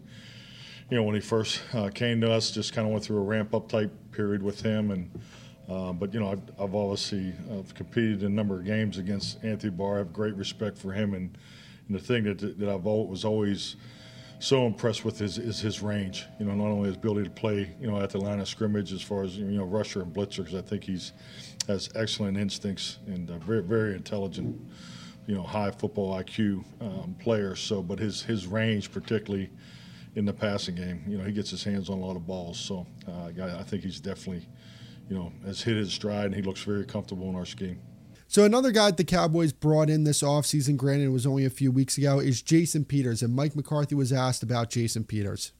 you 0.90 0.96
know 0.96 1.02
when 1.02 1.14
he 1.14 1.20
first 1.20 1.62
uh, 1.74 1.88
came 1.88 2.20
to 2.20 2.30
us, 2.30 2.50
just 2.50 2.72
kind 2.72 2.86
of 2.86 2.92
went 2.92 3.04
through 3.04 3.18
a 3.18 3.24
ramp 3.24 3.54
up 3.54 3.68
type 3.68 3.92
period 4.12 4.42
with 4.42 4.60
him 4.60 4.90
and. 4.90 5.10
Uh, 5.68 5.92
but 5.92 6.14
you 6.14 6.20
know, 6.20 6.30
I've, 6.30 6.42
I've 6.60 6.76
obviously 6.76 7.34
I've 7.50 7.74
competed 7.74 8.22
in 8.22 8.26
a 8.26 8.34
number 8.34 8.60
of 8.60 8.64
games 8.64 8.98
against 8.98 9.42
Anthony 9.44 9.72
Barr. 9.72 9.96
I 9.96 9.98
have 9.98 10.12
great 10.12 10.36
respect 10.36 10.78
for 10.78 10.92
him, 10.92 11.12
and, 11.12 11.36
and 11.88 11.96
the 11.96 12.00
thing 12.00 12.22
that 12.22 12.38
that 12.38 12.68
I've 12.68 12.86
al- 12.86 13.08
was 13.08 13.24
always 13.24 13.74
so 14.38 14.66
impressed 14.66 15.04
with 15.04 15.20
is, 15.20 15.38
is 15.38 15.58
his 15.58 15.82
range. 15.82 16.26
You 16.38 16.46
know, 16.46 16.54
not 16.54 16.66
only 16.66 16.88
his 16.88 16.96
ability 16.96 17.24
to 17.24 17.30
play, 17.30 17.74
you 17.80 17.90
know, 17.90 18.00
at 18.00 18.10
the 18.10 18.18
line 18.18 18.38
of 18.38 18.48
scrimmage 18.48 18.92
as 18.92 19.02
far 19.02 19.24
as 19.24 19.36
you 19.36 19.44
know, 19.46 19.64
rusher 19.64 20.02
and 20.02 20.14
blitzer. 20.14 20.38
Because 20.44 20.54
I 20.54 20.62
think 20.62 20.84
he's 20.84 21.12
has 21.66 21.90
excellent 21.96 22.38
instincts 22.38 22.98
and 23.06 23.28
very 23.42 23.62
very 23.62 23.94
intelligent. 23.94 24.60
You 25.26 25.34
know, 25.34 25.42
high 25.42 25.72
football 25.72 26.14
IQ 26.14 26.64
um, 26.80 27.16
player. 27.18 27.56
So, 27.56 27.82
but 27.82 27.98
his 27.98 28.22
his 28.22 28.46
range, 28.46 28.92
particularly 28.92 29.50
in 30.16 30.24
the 30.24 30.32
passing 30.32 30.74
game, 30.74 31.04
you 31.06 31.16
know, 31.16 31.24
he 31.24 31.32
gets 31.32 31.50
his 31.50 31.62
hands 31.62 31.88
on 31.88 31.98
a 31.98 32.04
lot 32.04 32.16
of 32.16 32.26
balls. 32.26 32.58
So, 32.58 32.86
uh, 33.06 33.30
I 33.38 33.62
think 33.62 33.84
he's 33.84 34.00
definitely 34.00 34.46
you 35.08 35.16
know, 35.16 35.32
has 35.44 35.62
hit 35.62 35.76
his 35.76 35.92
stride 35.92 36.26
and 36.26 36.34
he 36.34 36.42
looks 36.42 36.62
very 36.62 36.85
comfortable 36.85 37.28
in 37.28 37.37
our 37.37 37.46
scheme. 37.46 37.78
So 38.28 38.44
another 38.44 38.73
guy 38.73 38.90
the 38.90 39.04
Cowboys 39.04 39.52
brought 39.52 39.88
in 39.88 40.04
this 40.04 40.23
offseason, 40.23 40.76
granted 40.76 41.04
it 41.04 41.11
was 41.11 41.26
only 41.26 41.44
a 41.44 41.50
few 41.50 41.70
weeks 41.70 41.96
ago, 41.96 42.18
is 42.18 42.42
Jason 42.42 42.85
Peters. 42.85 43.23
And 43.23 43.35
Mike 43.35 43.54
McCarthy 43.54 43.94
was 43.94 44.12
asked 44.12 44.42
about 44.42 44.68
Jason 44.68 45.04
Peters. 45.04 45.52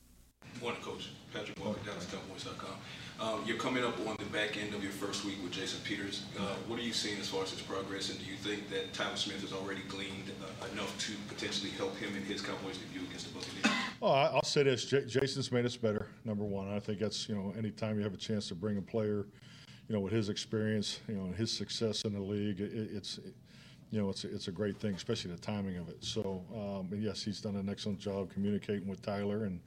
Morning, 0.61 0.81
Coach. 0.83 1.11
Patrick 1.33 1.65
Walker, 1.65 1.79
DallasCowboys.com. 1.85 3.29
Um, 3.29 3.45
you're 3.47 3.57
coming 3.77 3.93
up 3.93 4.09
on 4.09 4.17
the 4.19 4.25
back 4.27 4.57
end 4.57 4.75
of 4.75 4.83
your 4.83 4.93
first 4.93 5.25
week 5.27 5.37
with 5.43 5.53
Jason 5.53 5.79
Peters. 5.85 6.25
Uh, 6.39 6.55
what 6.67 6.79
are 6.79 6.83
you 6.83 6.95
seeing 6.95 7.19
as 7.21 7.29
far 7.29 7.43
as 7.43 7.51
his 7.51 7.61
progress, 7.61 8.09
and 8.09 8.19
do 8.19 8.25
you 8.25 8.37
think 8.37 8.71
that 8.71 8.91
Tyler 8.95 9.17
Smith 9.17 9.43
has 9.43 9.53
already 9.53 9.83
gleaned 9.89 10.31
uh, 10.41 10.67
enough 10.73 10.97
to 11.07 11.13
potentially 11.29 11.71
help 11.73 11.95
him 11.99 12.17
in 12.17 12.23
his 12.23 12.41
Cowboys 12.41 12.79
debut 12.79 13.07
against 13.07 13.29
the 13.29 13.39
Buccaneers? 13.39 13.67
I- 14.03 14.35
I'll 14.35 14.43
say 14.45 14.63
this: 14.63 14.87
J- 14.87 15.05
Jason's 15.05 15.53
made 15.53 15.67
us 15.67 15.77
better. 15.77 16.07
Number 16.25 16.45
one, 16.45 16.73
I 16.73 16.81
think 16.81 17.01
that's 17.01 17.29
you 17.29 17.35
know, 17.35 17.53
anytime 17.59 17.99
you 17.99 18.05
have 18.05 18.15
a 18.15 18.19
chance 18.19 18.49
to 18.49 18.55
bring 18.55 18.79
a 18.79 18.83
player, 18.83 19.27
you 19.89 19.95
know, 19.95 20.01
with 20.01 20.13
his 20.13 20.31
experience, 20.31 21.01
you 21.07 21.17
know, 21.17 21.25
and 21.25 21.35
his 21.35 21.51
success 21.53 22.03
in 22.07 22.15
the 22.15 22.21
league, 22.21 22.61
it, 22.61 22.73
it's, 22.73 23.21
you 23.91 24.01
know, 24.01 24.09
it's 24.09 24.25
a, 24.25 24.35
it's 24.35 24.49
a 24.49 24.53
great 24.53 24.79
thing, 24.79 24.95
especially 24.95 25.33
the 25.33 25.39
timing 25.41 25.77
of 25.77 25.91
it. 25.91 26.03
So, 26.03 26.43
um, 26.55 26.89
yes, 26.99 27.23
he's 27.23 27.43
done 27.43 27.57
an 27.57 27.69
excellent 27.69 27.99
job 27.99 28.33
communicating 28.33 28.89
with 28.89 29.03
Tyler, 29.03 29.45
and 29.45 29.61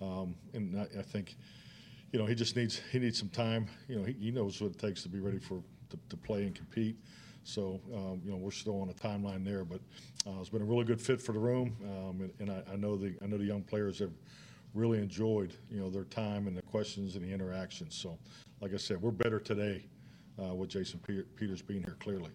um, 0.00 0.36
and 0.54 0.78
I, 0.78 1.00
I 1.00 1.02
think, 1.02 1.34
you 2.16 2.22
know, 2.22 2.26
he 2.26 2.34
just 2.34 2.56
needs 2.56 2.80
he 2.90 2.98
needs 2.98 3.18
some 3.18 3.28
time. 3.28 3.66
You 3.88 3.98
know, 3.98 4.04
he, 4.04 4.14
he 4.14 4.30
knows 4.30 4.58
what 4.58 4.70
it 4.70 4.78
takes 4.78 5.02
to 5.02 5.08
be 5.10 5.20
ready 5.20 5.38
for 5.38 5.62
to, 5.90 5.98
to 6.08 6.16
play 6.16 6.44
and 6.44 6.54
compete. 6.54 6.96
So, 7.44 7.78
um, 7.94 8.22
you 8.24 8.30
know, 8.30 8.38
we're 8.38 8.52
still 8.52 8.80
on 8.80 8.88
a 8.88 8.94
timeline 8.94 9.44
there, 9.44 9.66
but 9.66 9.82
uh, 10.26 10.40
it's 10.40 10.48
been 10.48 10.62
a 10.62 10.64
really 10.64 10.84
good 10.84 10.98
fit 10.98 11.20
for 11.20 11.32
the 11.32 11.38
room, 11.38 11.76
um, 11.84 12.22
and, 12.22 12.32
and 12.40 12.50
I, 12.50 12.72
I 12.72 12.76
know 12.76 12.96
the 12.96 13.14
I 13.22 13.26
know 13.26 13.36
the 13.36 13.44
young 13.44 13.60
players 13.60 13.98
have 13.98 14.12
really 14.72 14.98
enjoyed 14.98 15.52
you 15.70 15.78
know 15.78 15.90
their 15.90 16.04
time 16.04 16.46
and 16.46 16.56
the 16.56 16.62
questions 16.62 17.16
and 17.16 17.22
the 17.22 17.30
interactions. 17.30 17.94
So, 17.94 18.18
like 18.62 18.72
I 18.72 18.78
said, 18.78 19.02
we're 19.02 19.10
better 19.10 19.38
today 19.38 19.84
uh, 20.42 20.54
with 20.54 20.70
Jason 20.70 20.98
Pe- 21.06 21.20
Peters 21.36 21.60
being 21.60 21.82
here 21.82 21.98
clearly. 22.00 22.30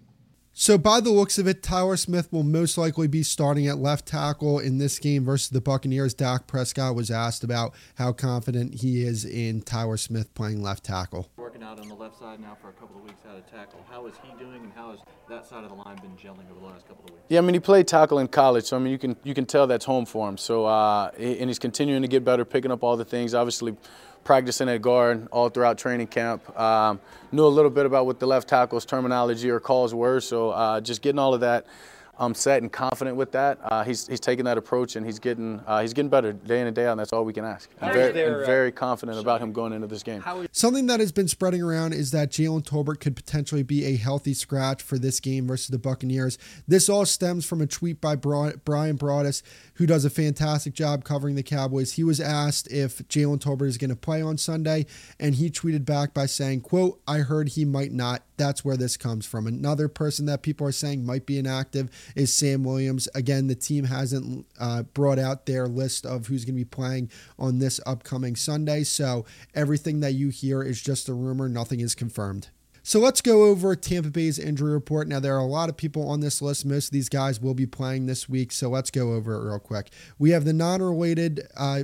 So 0.54 0.78
by 0.78 1.00
the 1.00 1.12
looks 1.12 1.38
of 1.38 1.48
it, 1.48 1.64
Tyler 1.64 1.96
Smith 1.96 2.32
will 2.32 2.44
most 2.44 2.78
likely 2.78 3.08
be 3.08 3.24
starting 3.24 3.68
at 3.68 3.78
left 3.78 4.06
tackle 4.06 4.60
in 4.60 4.80
this 4.80 5.00
game 5.00 5.24
versus 5.24 5.50
the 5.50 5.62
Buccaneers. 5.62 6.14
Dak 6.14 6.46
Prescott 6.46 6.94
was 6.94 7.10
asked 7.10 7.44
about 7.44 7.74
how 7.96 8.12
confident 8.12 8.82
he 8.82 9.04
is 9.04 9.24
in 9.24 9.62
Tyler 9.62 9.96
Smith 9.98 10.34
playing 10.34 10.62
left 10.62 10.84
tackle. 10.84 11.30
On 11.62 11.68
out 11.68 11.80
on 11.80 11.88
the 11.88 11.96
left 11.96 12.18
side 12.18 12.40
now 12.40 12.58
for 12.60 12.70
a 12.70 12.74
couple 12.74 12.98
of 12.98 13.04
weeks 13.04 13.24
out 13.30 13.38
of 13.38 13.46
tackle. 13.46 13.86
How 13.90 14.06
is 14.08 14.16
he 14.24 14.44
doing, 14.44 14.64
and 14.64 14.72
how 14.74 14.92
has 14.92 15.00
that 15.30 15.46
side 15.46 15.64
of 15.64 15.70
the 15.70 15.76
line 15.76 15.96
been 15.98 16.12
gelling 16.12 16.50
over 16.50 16.60
the 16.60 16.66
last 16.66 16.88
couple 16.88 17.04
of 17.06 17.12
weeks? 17.12 17.24
Yeah, 17.30 17.40
I 17.40 17.42
mean 17.42 17.54
he 17.54 17.60
played 17.60 17.88
tackle 17.88 18.20
in 18.20 18.28
college, 18.30 18.66
so 18.66 18.78
I 18.78 18.80
mean 18.80 18.92
you 18.92 18.98
can 18.98 19.16
you 19.24 19.34
can 19.34 19.46
tell 19.46 19.68
that's 19.68 19.86
home 19.86 20.06
for 20.06 20.28
him. 20.28 20.38
So 20.38 20.66
uh, 20.66 21.12
and 21.18 21.50
he's 21.50 21.60
continuing 21.60 22.02
to 22.02 22.08
get 22.08 22.24
better, 22.24 22.46
picking 22.46 22.72
up 22.72 22.84
all 22.84 22.98
the 22.98 23.06
things. 23.06 23.36
Obviously, 23.36 23.76
practicing 24.24 24.70
at 24.70 24.82
guard 24.82 25.28
all 25.32 25.50
throughout 25.50 25.78
training 25.78 26.08
camp. 26.08 26.58
Um, 26.60 27.00
knew 27.32 27.46
a 27.46 27.48
little 27.48 27.72
bit 27.72 27.86
about 27.86 28.06
what 28.06 28.20
the 28.20 28.28
left 28.28 28.48
tackle's 28.48 28.86
terminology 28.86 29.50
or 29.50 29.60
calls 29.60 29.94
were, 29.94 30.20
so 30.20 30.52
uh, 30.52 30.82
just 30.82 31.02
getting 31.02 31.20
all 31.20 31.34
of 31.34 31.42
that 31.42 31.68
um, 32.20 32.34
set 32.34 32.62
and 32.62 32.72
confident 32.72 33.18
with 33.18 33.32
that. 33.32 33.60
Uh, 33.64 33.84
he's 33.84 34.08
he's 34.08 34.20
taking 34.20 34.46
that 34.46 34.58
approach 34.58 34.96
and 34.96 35.06
he's 35.06 35.20
getting 35.20 35.62
uh, 35.66 35.82
he's 35.82 35.94
getting 35.94 36.10
better 36.10 36.34
day 36.34 36.62
in 36.62 36.68
and 36.68 36.76
day 36.76 36.86
out. 36.86 36.92
and 36.92 37.00
That's 37.00 37.14
all 37.14 37.26
we 37.26 37.34
can 37.34 37.46
ask. 37.46 37.70
I'm 37.82 37.94
very, 37.94 38.12
there, 38.12 38.40
I'm 38.42 38.46
very 38.46 38.72
confident 38.72 39.20
about 39.20 39.42
him 39.42 39.52
going 39.52 39.74
into 39.74 39.88
this 39.88 40.04
game. 40.04 40.24
Something 40.52 40.88
that 40.88 41.00
has 41.00 41.12
been 41.12 41.28
spreading 41.28 41.62
around 41.62 41.94
is 41.94 42.12
that 42.12 42.32
Jalen 42.32 42.64
Tolbert 42.64 43.00
could 43.00 43.16
potentially 43.16 43.64
be 43.64 43.86
a 43.86 43.96
healthy 43.96 44.34
scratch 44.34 44.82
for 44.82 44.98
this 44.98 45.20
game 45.20 45.48
versus 45.48 45.68
the 45.68 45.80
Buccaneers. 45.80 46.38
This 46.68 46.90
all 46.90 47.06
stems 47.06 47.46
from 47.46 47.62
a 47.62 47.68
tweet 47.68 48.02
by 48.02 48.16
Bryan 48.16 48.60
Broaddus, 48.98 49.42
who 49.76 49.86
does 49.86 50.06
a 50.06 50.10
fantastic 50.10 50.74
job 50.74 51.04
covering 51.04 51.36
the 51.36 51.44
Cowboys. 51.44 51.94
He 51.94 52.04
was 52.04 52.20
asked 52.20 52.72
if 52.72 53.00
Jalen 53.08 53.40
Tolbert 53.40 53.68
is 53.68 53.78
going 53.78 53.90
to 53.90 53.96
play 53.96 54.22
on 54.22 54.38
Sunday, 54.38 54.86
and 55.20 55.36
he 55.36 55.50
tweeted 55.50 55.86
back 55.86 56.14
by 56.14 56.26
saying, 56.26 56.62
"quote 56.62 57.02
I 57.08 57.20
heard 57.20 57.50
he 57.50 57.66
might 57.66 57.92
not. 57.92 58.24
That's 58.42 58.66
where 58.66 58.78
this 58.78 58.98
comes 58.98 59.26
from." 59.26 59.46
Another 59.46 59.88
person 59.88 60.26
that 60.26 60.42
people 60.42 60.66
are 60.68 60.72
saying 60.72 61.06
might 61.06 61.26
be 61.26 61.38
inactive 61.38 61.90
is 62.16 62.34
Sam 62.34 62.64
Williams. 62.64 63.08
Again, 63.14 63.48
the 63.48 63.56
team 63.56 63.86
hasn't 63.86 64.48
uh, 64.60 64.84
brought 64.84 65.20
out 65.20 65.46
their 65.46 65.68
list 65.68 66.06
of 66.06 66.28
who's 66.28 66.44
going 66.46 66.56
to 66.56 66.62
be 66.62 66.66
playing 66.66 67.12
on 67.38 67.60
this 67.60 67.80
upcoming 67.86 68.36
Sunday, 68.36 68.84
so 68.84 69.26
everything 69.54 70.00
that 70.00 70.14
you 70.14 70.30
hear 70.30 70.64
is 70.64 70.82
just 70.82 71.08
a 71.08 71.14
rumor. 71.14 71.48
Nothing 71.48 71.80
is 71.80 71.94
confirmed. 71.96 72.50
So 72.84 73.00
let's 73.00 73.22
go 73.22 73.44
over 73.44 73.76
Tampa 73.76 74.10
Bay's 74.10 74.40
injury 74.40 74.72
report. 74.72 75.08
Now, 75.08 75.20
there 75.20 75.36
are 75.36 75.40
a 75.40 75.46
lot 75.46 75.70
of 75.70 75.78
people 75.78 76.08
on 76.10 76.20
this 76.20 76.42
list. 76.42 76.66
Most 76.66 76.88
of 76.88 76.92
these 76.92 77.10
guys 77.10 77.40
will 77.40 77.54
be 77.54 77.68
playing 77.68 78.08
this 78.08 78.28
week, 78.28 78.52
so 78.52 78.70
let's 78.70 78.90
go 78.90 79.14
over 79.14 79.36
it 79.36 79.48
real 79.48 79.60
quick. 79.60 79.92
We 80.18 80.32
have 80.32 80.46
the 80.46 80.54
non 80.54 80.82
related 80.82 81.48
uh, 81.56 81.84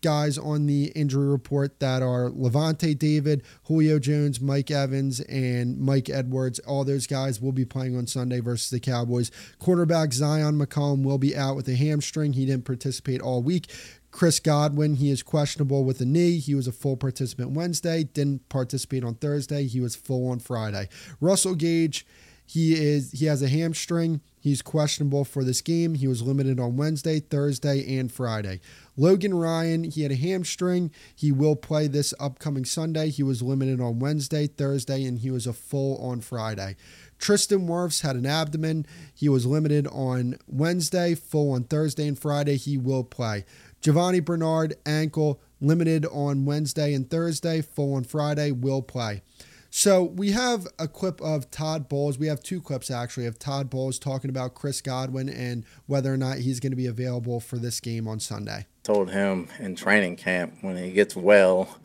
guys 0.00 0.38
on 0.38 0.66
the 0.66 0.86
injury 0.96 1.28
report 1.28 1.80
that 1.80 2.02
are 2.02 2.30
Lavonte 2.30 2.98
David, 2.98 3.42
Julio 3.64 3.98
Jones, 3.98 4.40
Mike 4.40 4.70
Evans, 4.70 5.20
and 5.20 5.78
Mike 5.78 6.08
Edwards. 6.08 6.58
All 6.60 6.84
those 6.84 7.06
guys 7.06 7.40
will 7.40 7.52
be 7.52 7.64
playing 7.64 7.96
on 7.96 8.06
Sunday 8.06 8.40
versus 8.40 8.70
the 8.70 8.80
Cowboys. 8.80 9.30
Quarterback 9.58 10.10
Zyon 10.10 10.62
McCollum 10.62 11.02
will 11.04 11.18
be 11.18 11.36
out 11.36 11.56
with 11.56 11.68
a 11.68 11.74
hamstring. 11.74 12.32
He 12.32 12.46
didn't 12.46 12.64
participate 12.64 13.20
all 13.20 13.42
week. 13.42 13.70
Chris 14.10 14.40
Godwin, 14.40 14.94
he 14.96 15.10
is 15.10 15.22
questionable 15.22 15.84
with 15.84 16.00
a 16.00 16.04
knee. 16.04 16.38
He 16.38 16.54
was 16.54 16.66
a 16.66 16.72
full 16.72 16.96
participant 16.96 17.52
Wednesday, 17.52 18.04
didn't 18.04 18.48
participate 18.48 19.04
on 19.04 19.14
Thursday. 19.14 19.66
He 19.66 19.80
was 19.80 19.94
full 19.94 20.30
on 20.30 20.40
Friday. 20.40 20.88
Russell 21.20 21.54
Gage, 21.54 22.06
he 22.44 22.74
is 22.74 23.12
he 23.12 23.26
has 23.26 23.42
a 23.42 23.48
hamstring. 23.48 24.20
He's 24.40 24.62
questionable 24.62 25.24
for 25.24 25.44
this 25.44 25.60
game. 25.60 25.94
He 25.94 26.08
was 26.08 26.22
limited 26.22 26.58
on 26.58 26.76
Wednesday, 26.76 27.20
Thursday, 27.20 27.98
and 27.98 28.10
Friday. 28.10 28.60
Logan 28.96 29.34
Ryan, 29.34 29.84
he 29.84 30.02
had 30.02 30.12
a 30.12 30.16
hamstring. 30.16 30.90
He 31.14 31.30
will 31.30 31.56
play 31.56 31.86
this 31.86 32.14
upcoming 32.18 32.64
Sunday. 32.64 33.10
He 33.10 33.22
was 33.22 33.42
limited 33.42 33.80
on 33.80 33.98
Wednesday, 33.98 34.46
Thursday, 34.46 35.04
and 35.04 35.18
he 35.18 35.30
was 35.30 35.46
a 35.46 35.52
full 35.52 35.98
on 35.98 36.22
Friday. 36.22 36.76
Tristan 37.18 37.68
Wirfs 37.68 38.00
had 38.00 38.16
an 38.16 38.24
abdomen. 38.24 38.86
He 39.14 39.28
was 39.28 39.44
limited 39.44 39.86
on 39.88 40.38
Wednesday, 40.46 41.14
full 41.14 41.52
on 41.52 41.64
Thursday 41.64 42.08
and 42.08 42.18
Friday. 42.18 42.56
He 42.56 42.78
will 42.78 43.04
play. 43.04 43.44
Giovani 43.82 44.20
Bernard, 44.20 44.74
ankle, 44.86 45.40
limited 45.60 46.06
on 46.06 46.46
Wednesday 46.46 46.94
and 46.94 47.08
Thursday, 47.10 47.60
full 47.60 47.94
on 47.94 48.04
Friday, 48.04 48.52
will 48.52 48.80
play. 48.80 49.22
So 49.72 50.02
we 50.02 50.32
have 50.32 50.66
a 50.80 50.88
clip 50.88 51.20
of 51.20 51.48
Todd 51.52 51.88
Bowles. 51.88 52.18
We 52.18 52.26
have 52.26 52.42
two 52.42 52.60
clips 52.60 52.90
actually 52.90 53.26
of 53.26 53.38
Todd 53.38 53.70
Bowles 53.70 54.00
talking 54.00 54.28
about 54.28 54.54
Chris 54.54 54.80
Godwin 54.80 55.28
and 55.28 55.64
whether 55.86 56.12
or 56.12 56.16
not 56.16 56.38
he's 56.38 56.58
going 56.58 56.72
to 56.72 56.76
be 56.76 56.86
available 56.86 57.38
for 57.38 57.56
this 57.56 57.78
game 57.78 58.08
on 58.08 58.18
Sunday. 58.18 58.66
Told 58.82 59.10
him 59.10 59.46
in 59.60 59.76
training 59.76 60.16
camp 60.16 60.54
when 60.60 60.76
he 60.76 60.90
gets 60.90 61.14
well, 61.14 61.78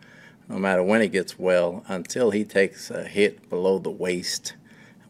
no 0.49 0.57
matter 0.57 0.81
when 0.81 1.01
he 1.01 1.07
gets 1.07 1.37
well, 1.37 1.85
until 1.87 2.31
he 2.31 2.43
takes 2.43 2.89
a 2.89 3.03
hit 3.03 3.51
below 3.51 3.77
the 3.77 3.91
waist, 3.91 4.55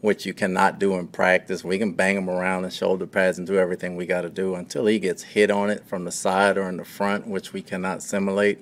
which 0.02 0.26
you 0.26 0.34
cannot 0.34 0.78
do 0.78 0.96
in 0.96 1.08
practice. 1.08 1.64
We 1.64 1.78
can 1.78 1.94
bang 1.94 2.18
him 2.18 2.28
around 2.28 2.64
in 2.64 2.70
shoulder 2.70 3.06
pads 3.06 3.38
and 3.38 3.46
do 3.46 3.58
everything 3.58 3.96
we 3.96 4.04
got 4.04 4.20
to 4.20 4.30
do 4.30 4.54
until 4.54 4.84
he 4.84 4.98
gets 4.98 5.22
hit 5.22 5.50
on 5.50 5.70
it 5.70 5.86
from 5.86 6.04
the 6.04 6.12
side 6.12 6.58
or 6.58 6.68
in 6.68 6.76
the 6.76 6.84
front, 6.84 7.26
which 7.26 7.54
we 7.54 7.62
cannot 7.62 8.02
simulate. 8.02 8.58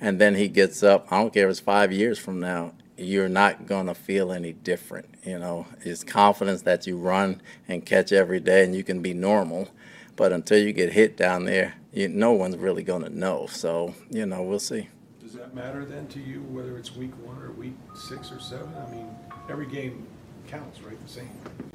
And 0.00 0.20
then 0.20 0.34
he 0.34 0.48
gets 0.48 0.82
up. 0.82 1.06
I 1.12 1.20
don't 1.20 1.32
care 1.32 1.44
if 1.44 1.52
it's 1.52 1.60
five 1.60 1.92
years 1.92 2.18
from 2.18 2.40
now. 2.40 2.72
You're 2.96 3.28
not 3.28 3.66
going 3.66 3.86
to 3.86 3.94
feel 3.94 4.32
any 4.32 4.52
different. 4.52 5.14
You 5.24 5.38
know, 5.38 5.66
it's 5.80 6.04
confidence 6.04 6.62
that 6.62 6.86
you 6.86 6.96
run 6.96 7.42
and 7.68 7.84
catch 7.84 8.12
every 8.12 8.40
day 8.40 8.64
and 8.64 8.74
you 8.74 8.84
can 8.84 9.02
be 9.02 9.14
normal. 9.14 9.68
But 10.16 10.32
until 10.32 10.58
you 10.58 10.72
get 10.72 10.92
hit 10.92 11.16
down 11.16 11.44
there, 11.44 11.74
you, 11.92 12.08
no 12.08 12.32
one's 12.32 12.56
really 12.56 12.82
going 12.82 13.02
to 13.02 13.10
know. 13.10 13.46
So, 13.50 13.94
you 14.10 14.26
know, 14.26 14.42
we'll 14.42 14.60
see. 14.60 14.88
Does 15.20 15.32
that 15.32 15.54
matter 15.54 15.84
then 15.84 16.06
to 16.08 16.20
you, 16.20 16.42
whether 16.42 16.78
it's 16.78 16.94
week 16.94 17.12
one 17.24 17.42
or 17.42 17.50
week 17.52 17.74
six 17.94 18.30
or 18.30 18.38
seven? 18.38 18.72
I 18.76 18.90
mean, 18.90 19.08
every 19.48 19.66
game 19.66 20.06
counts, 20.46 20.80
right? 20.82 21.00
The 21.04 21.12
same. 21.12 21.30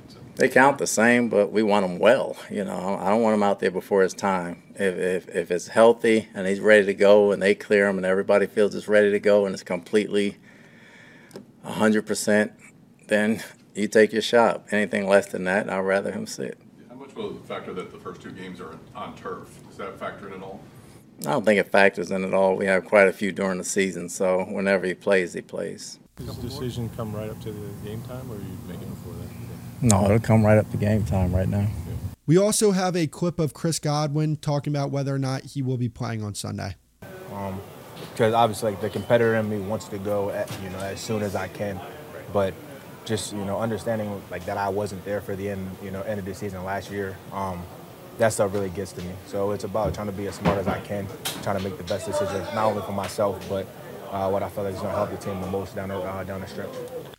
So. 0.07 0.19
They 0.35 0.47
count 0.47 0.77
the 0.77 0.87
same, 0.87 1.27
but 1.27 1.51
we 1.51 1.63
want 1.63 1.85
them 1.85 1.99
well. 1.99 2.37
You 2.49 2.63
know, 2.63 2.97
I 2.99 3.09
don't 3.09 3.21
want 3.21 3.33
them 3.33 3.43
out 3.43 3.59
there 3.59 3.71
before 3.71 4.03
his 4.03 4.13
time. 4.13 4.63
If, 4.75 4.97
if, 4.97 5.35
if 5.35 5.51
it's 5.51 5.67
healthy 5.67 6.29
and 6.33 6.47
he's 6.47 6.61
ready 6.61 6.85
to 6.85 6.93
go 6.93 7.31
and 7.31 7.41
they 7.41 7.55
clear 7.55 7.87
him 7.87 7.97
and 7.97 8.05
everybody 8.05 8.47
feels 8.47 8.73
it's 8.73 8.87
ready 8.87 9.11
to 9.11 9.19
go 9.19 9.45
and 9.45 9.53
it's 9.53 9.63
completely 9.63 10.37
100%, 11.65 12.51
then 13.07 13.43
you 13.75 13.87
take 13.87 14.11
your 14.13 14.21
shot. 14.21 14.65
Anything 14.71 15.07
less 15.07 15.27
than 15.27 15.43
that, 15.45 15.69
I'd 15.69 15.79
rather 15.79 16.11
him 16.11 16.25
sit. 16.25 16.57
How 16.89 16.95
much 16.95 17.15
will 17.15 17.31
the 17.31 17.47
factor 17.47 17.73
that 17.73 17.91
the 17.91 17.99
first 17.99 18.21
two 18.21 18.31
games 18.31 18.59
are 18.59 18.77
on 18.95 19.15
turf? 19.15 19.49
Does 19.67 19.77
that 19.77 19.99
factor 19.99 20.27
in 20.27 20.33
at 20.33 20.43
all? 20.43 20.61
I 21.21 21.31
don't 21.31 21.43
think 21.43 21.59
it 21.59 21.69
factors 21.69 22.11
in 22.11 22.23
at 22.23 22.33
all. 22.33 22.55
We 22.55 22.65
have 22.67 22.85
quite 22.85 23.07
a 23.07 23.13
few 23.13 23.31
during 23.31 23.57
the 23.57 23.63
season, 23.65 24.07
so 24.07 24.45
whenever 24.45 24.85
he 24.85 24.93
plays, 24.93 25.33
he 25.33 25.41
plays. 25.41 25.99
Does 26.15 26.37
the 26.37 26.47
decision 26.47 26.89
come 26.95 27.13
right 27.13 27.29
up 27.29 27.41
to 27.41 27.51
the 27.51 27.67
game 27.85 28.01
time, 28.03 28.29
or 28.31 28.35
are 28.35 28.39
you 28.39 28.57
making 28.67 28.83
it 28.83 28.89
before 28.89 29.13
that? 29.13 29.29
No, 29.81 30.05
it'll 30.05 30.19
come 30.19 30.45
right 30.45 30.57
up 30.57 30.69
to 30.71 30.77
game 30.77 31.03
time 31.05 31.33
right 31.33 31.47
now. 31.47 31.67
We 32.25 32.37
also 32.37 32.71
have 32.71 32.95
a 32.95 33.07
clip 33.07 33.39
of 33.39 33.53
Chris 33.53 33.79
Godwin 33.79 34.35
talking 34.37 34.71
about 34.71 34.91
whether 34.91 35.15
or 35.15 35.19
not 35.19 35.43
he 35.43 35.61
will 35.61 35.77
be 35.77 35.89
playing 35.89 36.23
on 36.23 36.35
Sunday. 36.35 36.75
Um, 37.33 37.59
because 38.19 38.33
obviously, 38.33 38.71
like 38.71 38.81
the 38.81 38.89
competitor 38.89 39.35
in 39.35 39.49
me 39.49 39.59
wants 39.59 39.87
to 39.87 39.97
go, 39.97 40.29
at, 40.29 40.51
you 40.61 40.69
know, 40.71 40.79
as 40.79 40.99
soon 40.99 41.23
as 41.23 41.37
I 41.37 41.47
can, 41.47 41.79
but 42.33 42.53
just 43.05 43.31
you 43.31 43.45
know, 43.45 43.61
understanding 43.61 44.21
like 44.29 44.43
that 44.43 44.57
I 44.57 44.67
wasn't 44.67 45.05
there 45.05 45.21
for 45.21 45.37
the 45.37 45.47
end, 45.47 45.65
you 45.81 45.89
know, 45.89 46.01
end 46.01 46.19
of 46.19 46.25
the 46.25 46.35
season 46.35 46.65
last 46.65 46.91
year. 46.91 47.15
Um, 47.31 47.63
that 48.17 48.33
stuff 48.33 48.53
really 48.53 48.71
gets 48.71 48.91
to 48.91 49.01
me. 49.03 49.13
So 49.27 49.51
it's 49.51 49.63
about 49.63 49.93
trying 49.93 50.07
to 50.07 50.13
be 50.13 50.27
as 50.27 50.35
smart 50.35 50.57
as 50.57 50.67
I 50.67 50.81
can, 50.81 51.07
trying 51.43 51.59
to 51.59 51.63
make 51.63 51.77
the 51.77 51.85
best 51.85 52.07
decision, 52.07 52.43
not 52.53 52.65
only 52.65 52.81
for 52.81 52.91
myself, 52.91 53.41
but 53.47 53.65
uh, 54.11 54.29
what 54.29 54.43
I 54.43 54.49
feel 54.49 54.63
like 54.63 54.73
is 54.73 54.79
going 54.79 54.91
to 54.91 54.97
help 54.97 55.11
the 55.11 55.17
team 55.17 55.39
the 55.41 55.47
most 55.47 55.75
down 55.75 55.89
the, 55.89 55.99
uh, 55.99 56.23
down 56.23 56.41
the 56.41 56.47
stretch. 56.47 56.69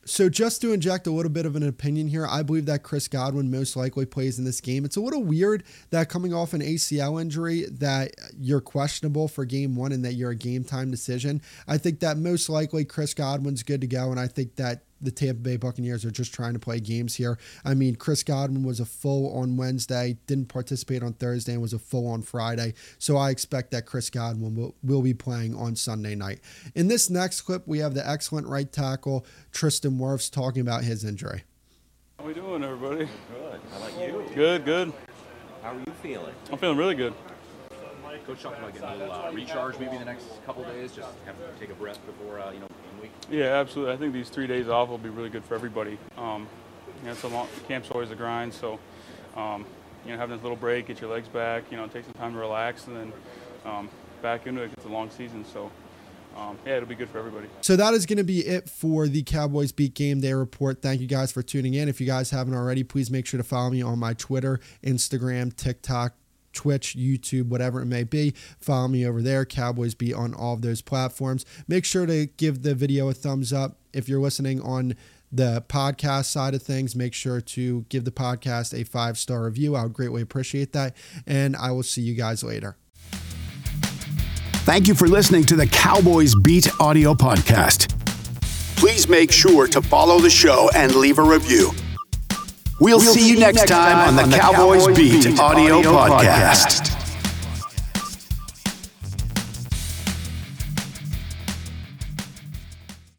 So, 0.04 0.28
just 0.28 0.60
to 0.62 0.72
inject 0.72 1.06
a 1.06 1.10
little 1.10 1.30
bit 1.30 1.46
of 1.46 1.56
an 1.56 1.62
opinion 1.62 2.08
here, 2.08 2.26
I 2.26 2.42
believe 2.42 2.66
that 2.66 2.82
Chris 2.82 3.06
Godwin 3.06 3.50
most 3.50 3.76
likely 3.76 4.06
plays 4.06 4.38
in 4.38 4.44
this 4.44 4.60
game. 4.60 4.84
It's 4.84 4.96
a 4.96 5.00
little 5.00 5.22
weird 5.22 5.62
that 5.90 6.08
coming 6.08 6.34
off 6.34 6.52
an 6.52 6.60
ACL 6.60 7.20
injury 7.20 7.66
that 7.70 8.12
you're 8.38 8.60
questionable 8.60 9.28
for 9.28 9.44
game 9.44 9.76
one 9.76 9.92
and 9.92 10.04
that 10.04 10.14
you're 10.14 10.30
a 10.30 10.36
game 10.36 10.64
time 10.64 10.90
decision. 10.90 11.42
I 11.68 11.78
think 11.78 12.00
that 12.00 12.16
most 12.16 12.48
likely 12.48 12.84
Chris 12.84 13.14
Godwin's 13.14 13.62
good 13.62 13.80
to 13.82 13.86
go, 13.86 14.10
and 14.10 14.18
I 14.18 14.26
think 14.26 14.56
that 14.56 14.84
the 15.00 15.10
Tampa 15.10 15.40
Bay 15.40 15.56
Buccaneers 15.56 16.04
are 16.04 16.10
just 16.10 16.34
trying 16.34 16.52
to 16.54 16.58
play 16.58 16.80
games 16.80 17.16
here. 17.16 17.38
I 17.64 17.74
mean, 17.74 17.96
Chris 17.96 18.22
Godwin 18.22 18.64
was 18.64 18.80
a 18.80 18.84
full 18.84 19.36
on 19.36 19.56
Wednesday, 19.56 20.18
didn't 20.26 20.46
participate 20.46 21.02
on 21.02 21.14
Thursday, 21.14 21.52
and 21.52 21.62
was 21.62 21.72
a 21.72 21.78
full 21.78 22.06
on 22.06 22.22
Friday. 22.22 22.74
So 22.98 23.16
I 23.16 23.30
expect 23.30 23.70
that 23.72 23.86
Chris 23.86 24.10
Godwin 24.10 24.54
will, 24.54 24.74
will 24.82 25.02
be 25.02 25.14
playing 25.14 25.54
on 25.54 25.76
Sunday 25.76 26.14
night. 26.14 26.40
In 26.74 26.88
this 26.88 27.10
next 27.10 27.42
clip, 27.42 27.66
we 27.66 27.78
have 27.78 27.94
the 27.94 28.08
excellent 28.08 28.46
right 28.46 28.70
tackle, 28.70 29.26
Tristan 29.52 29.98
Wirfs, 29.98 30.30
talking 30.30 30.60
about 30.62 30.84
his 30.84 31.04
injury. 31.04 31.44
How 32.18 32.24
are 32.24 32.28
we 32.28 32.34
doing, 32.34 32.62
everybody? 32.62 33.08
Good. 33.32 33.60
How 33.70 33.78
about 33.78 34.00
you? 34.00 34.24
Good, 34.34 34.64
good. 34.64 34.92
How 35.62 35.72
are 35.72 35.78
you 35.78 35.92
feeling? 36.02 36.34
I'm 36.50 36.58
feeling 36.58 36.76
really 36.76 36.94
good. 36.94 37.14
Coach 38.30 38.42
talked 38.42 38.58
about 38.58 38.72
getting 38.72 38.88
a 38.88 38.96
little 38.96 39.12
uh, 39.12 39.32
recharge 39.32 39.78
maybe 39.80 39.92
in 39.92 39.98
the 39.98 40.04
next 40.04 40.26
couple 40.46 40.62
days, 40.62 40.92
just 40.92 41.08
have 41.26 41.36
to 41.36 41.60
take 41.60 41.70
a 41.70 41.74
breath 41.74 41.98
before 42.06 42.38
uh, 42.38 42.52
you 42.52 42.60
know 42.60 42.68
game 42.68 43.02
week. 43.02 43.10
Yeah, 43.28 43.58
absolutely. 43.58 43.92
I 43.92 43.96
think 43.96 44.12
these 44.12 44.28
three 44.28 44.46
days 44.46 44.68
off 44.68 44.88
will 44.88 44.98
be 44.98 45.08
really 45.08 45.30
good 45.30 45.44
for 45.44 45.56
everybody. 45.56 45.98
Um, 46.16 46.46
you 47.00 47.06
know, 47.06 47.12
it's 47.12 47.24
a 47.24 47.28
long 47.28 47.48
camp's 47.66 47.90
always 47.90 48.12
a 48.12 48.14
grind, 48.14 48.54
so 48.54 48.78
um, 49.36 49.66
you 50.04 50.12
know 50.12 50.16
having 50.16 50.36
this 50.36 50.44
little 50.44 50.56
break, 50.56 50.86
get 50.86 51.00
your 51.00 51.10
legs 51.10 51.26
back, 51.26 51.64
you 51.72 51.76
know, 51.76 51.88
take 51.88 52.04
some 52.04 52.14
time 52.14 52.32
to 52.34 52.38
relax, 52.38 52.86
and 52.86 52.96
then 52.96 53.12
um, 53.64 53.88
back 54.22 54.46
into 54.46 54.62
it. 54.62 54.70
It's 54.74 54.86
a 54.86 54.88
long 54.88 55.10
season, 55.10 55.44
so. 55.44 55.70
Um, 56.36 56.56
yeah, 56.64 56.76
it'll 56.76 56.88
be 56.88 56.94
good 56.94 57.10
for 57.10 57.18
everybody. 57.18 57.48
So 57.60 57.74
that 57.74 57.92
is 57.92 58.06
going 58.06 58.18
to 58.18 58.24
be 58.24 58.38
it 58.38 58.70
for 58.70 59.08
the 59.08 59.24
Cowboys 59.24 59.72
Beat 59.72 59.94
Game 59.94 60.20
Day 60.20 60.32
report. 60.32 60.80
Thank 60.80 61.00
you 61.00 61.08
guys 61.08 61.32
for 61.32 61.42
tuning 61.42 61.74
in. 61.74 61.88
If 61.88 62.00
you 62.00 62.06
guys 62.06 62.30
haven't 62.30 62.54
already, 62.54 62.84
please 62.84 63.10
make 63.10 63.26
sure 63.26 63.38
to 63.38 63.44
follow 63.44 63.68
me 63.68 63.82
on 63.82 63.98
my 63.98 64.14
Twitter, 64.14 64.60
Instagram, 64.84 65.54
TikTok, 65.54 66.14
Twitch, 66.52 66.96
YouTube, 66.96 67.48
whatever 67.48 67.80
it 67.80 67.86
may 67.86 68.04
be. 68.04 68.34
Follow 68.58 68.88
me 68.88 69.06
over 69.06 69.22
there, 69.22 69.44
Cowboys 69.44 69.94
Beat 69.94 70.14
on 70.14 70.34
all 70.34 70.54
of 70.54 70.62
those 70.62 70.82
platforms. 70.82 71.44
Make 71.68 71.84
sure 71.84 72.06
to 72.06 72.26
give 72.36 72.62
the 72.62 72.74
video 72.74 73.08
a 73.08 73.14
thumbs 73.14 73.52
up. 73.52 73.76
If 73.92 74.08
you're 74.08 74.20
listening 74.20 74.60
on 74.62 74.94
the 75.32 75.64
podcast 75.68 76.26
side 76.26 76.54
of 76.54 76.62
things, 76.62 76.96
make 76.96 77.14
sure 77.14 77.40
to 77.40 77.84
give 77.88 78.04
the 78.04 78.10
podcast 78.10 78.78
a 78.78 78.84
five 78.84 79.18
star 79.18 79.44
review. 79.44 79.76
I 79.76 79.84
would 79.84 79.92
greatly 79.92 80.22
appreciate 80.22 80.72
that. 80.72 80.96
And 81.26 81.56
I 81.56 81.70
will 81.70 81.82
see 81.82 82.02
you 82.02 82.14
guys 82.14 82.42
later. 82.42 82.76
Thank 84.64 84.88
you 84.88 84.94
for 84.94 85.08
listening 85.08 85.44
to 85.44 85.56
the 85.56 85.66
Cowboys 85.66 86.34
Beat 86.34 86.68
audio 86.80 87.14
podcast. 87.14 87.88
Please 88.76 89.08
make 89.08 89.32
sure 89.32 89.66
to 89.66 89.82
follow 89.82 90.18
the 90.20 90.30
show 90.30 90.70
and 90.74 90.94
leave 90.94 91.18
a 91.18 91.22
review. 91.22 91.72
We'll, 92.80 92.98
see, 92.98 93.28
you 93.28 93.38
next 93.38 93.68
time, 93.68 94.08
on 94.08 94.30
the, 94.30 94.34
Cowboys, 94.34 94.86
Beat, 94.96 95.38
audio, 95.38 95.82
podcast. 95.82 96.99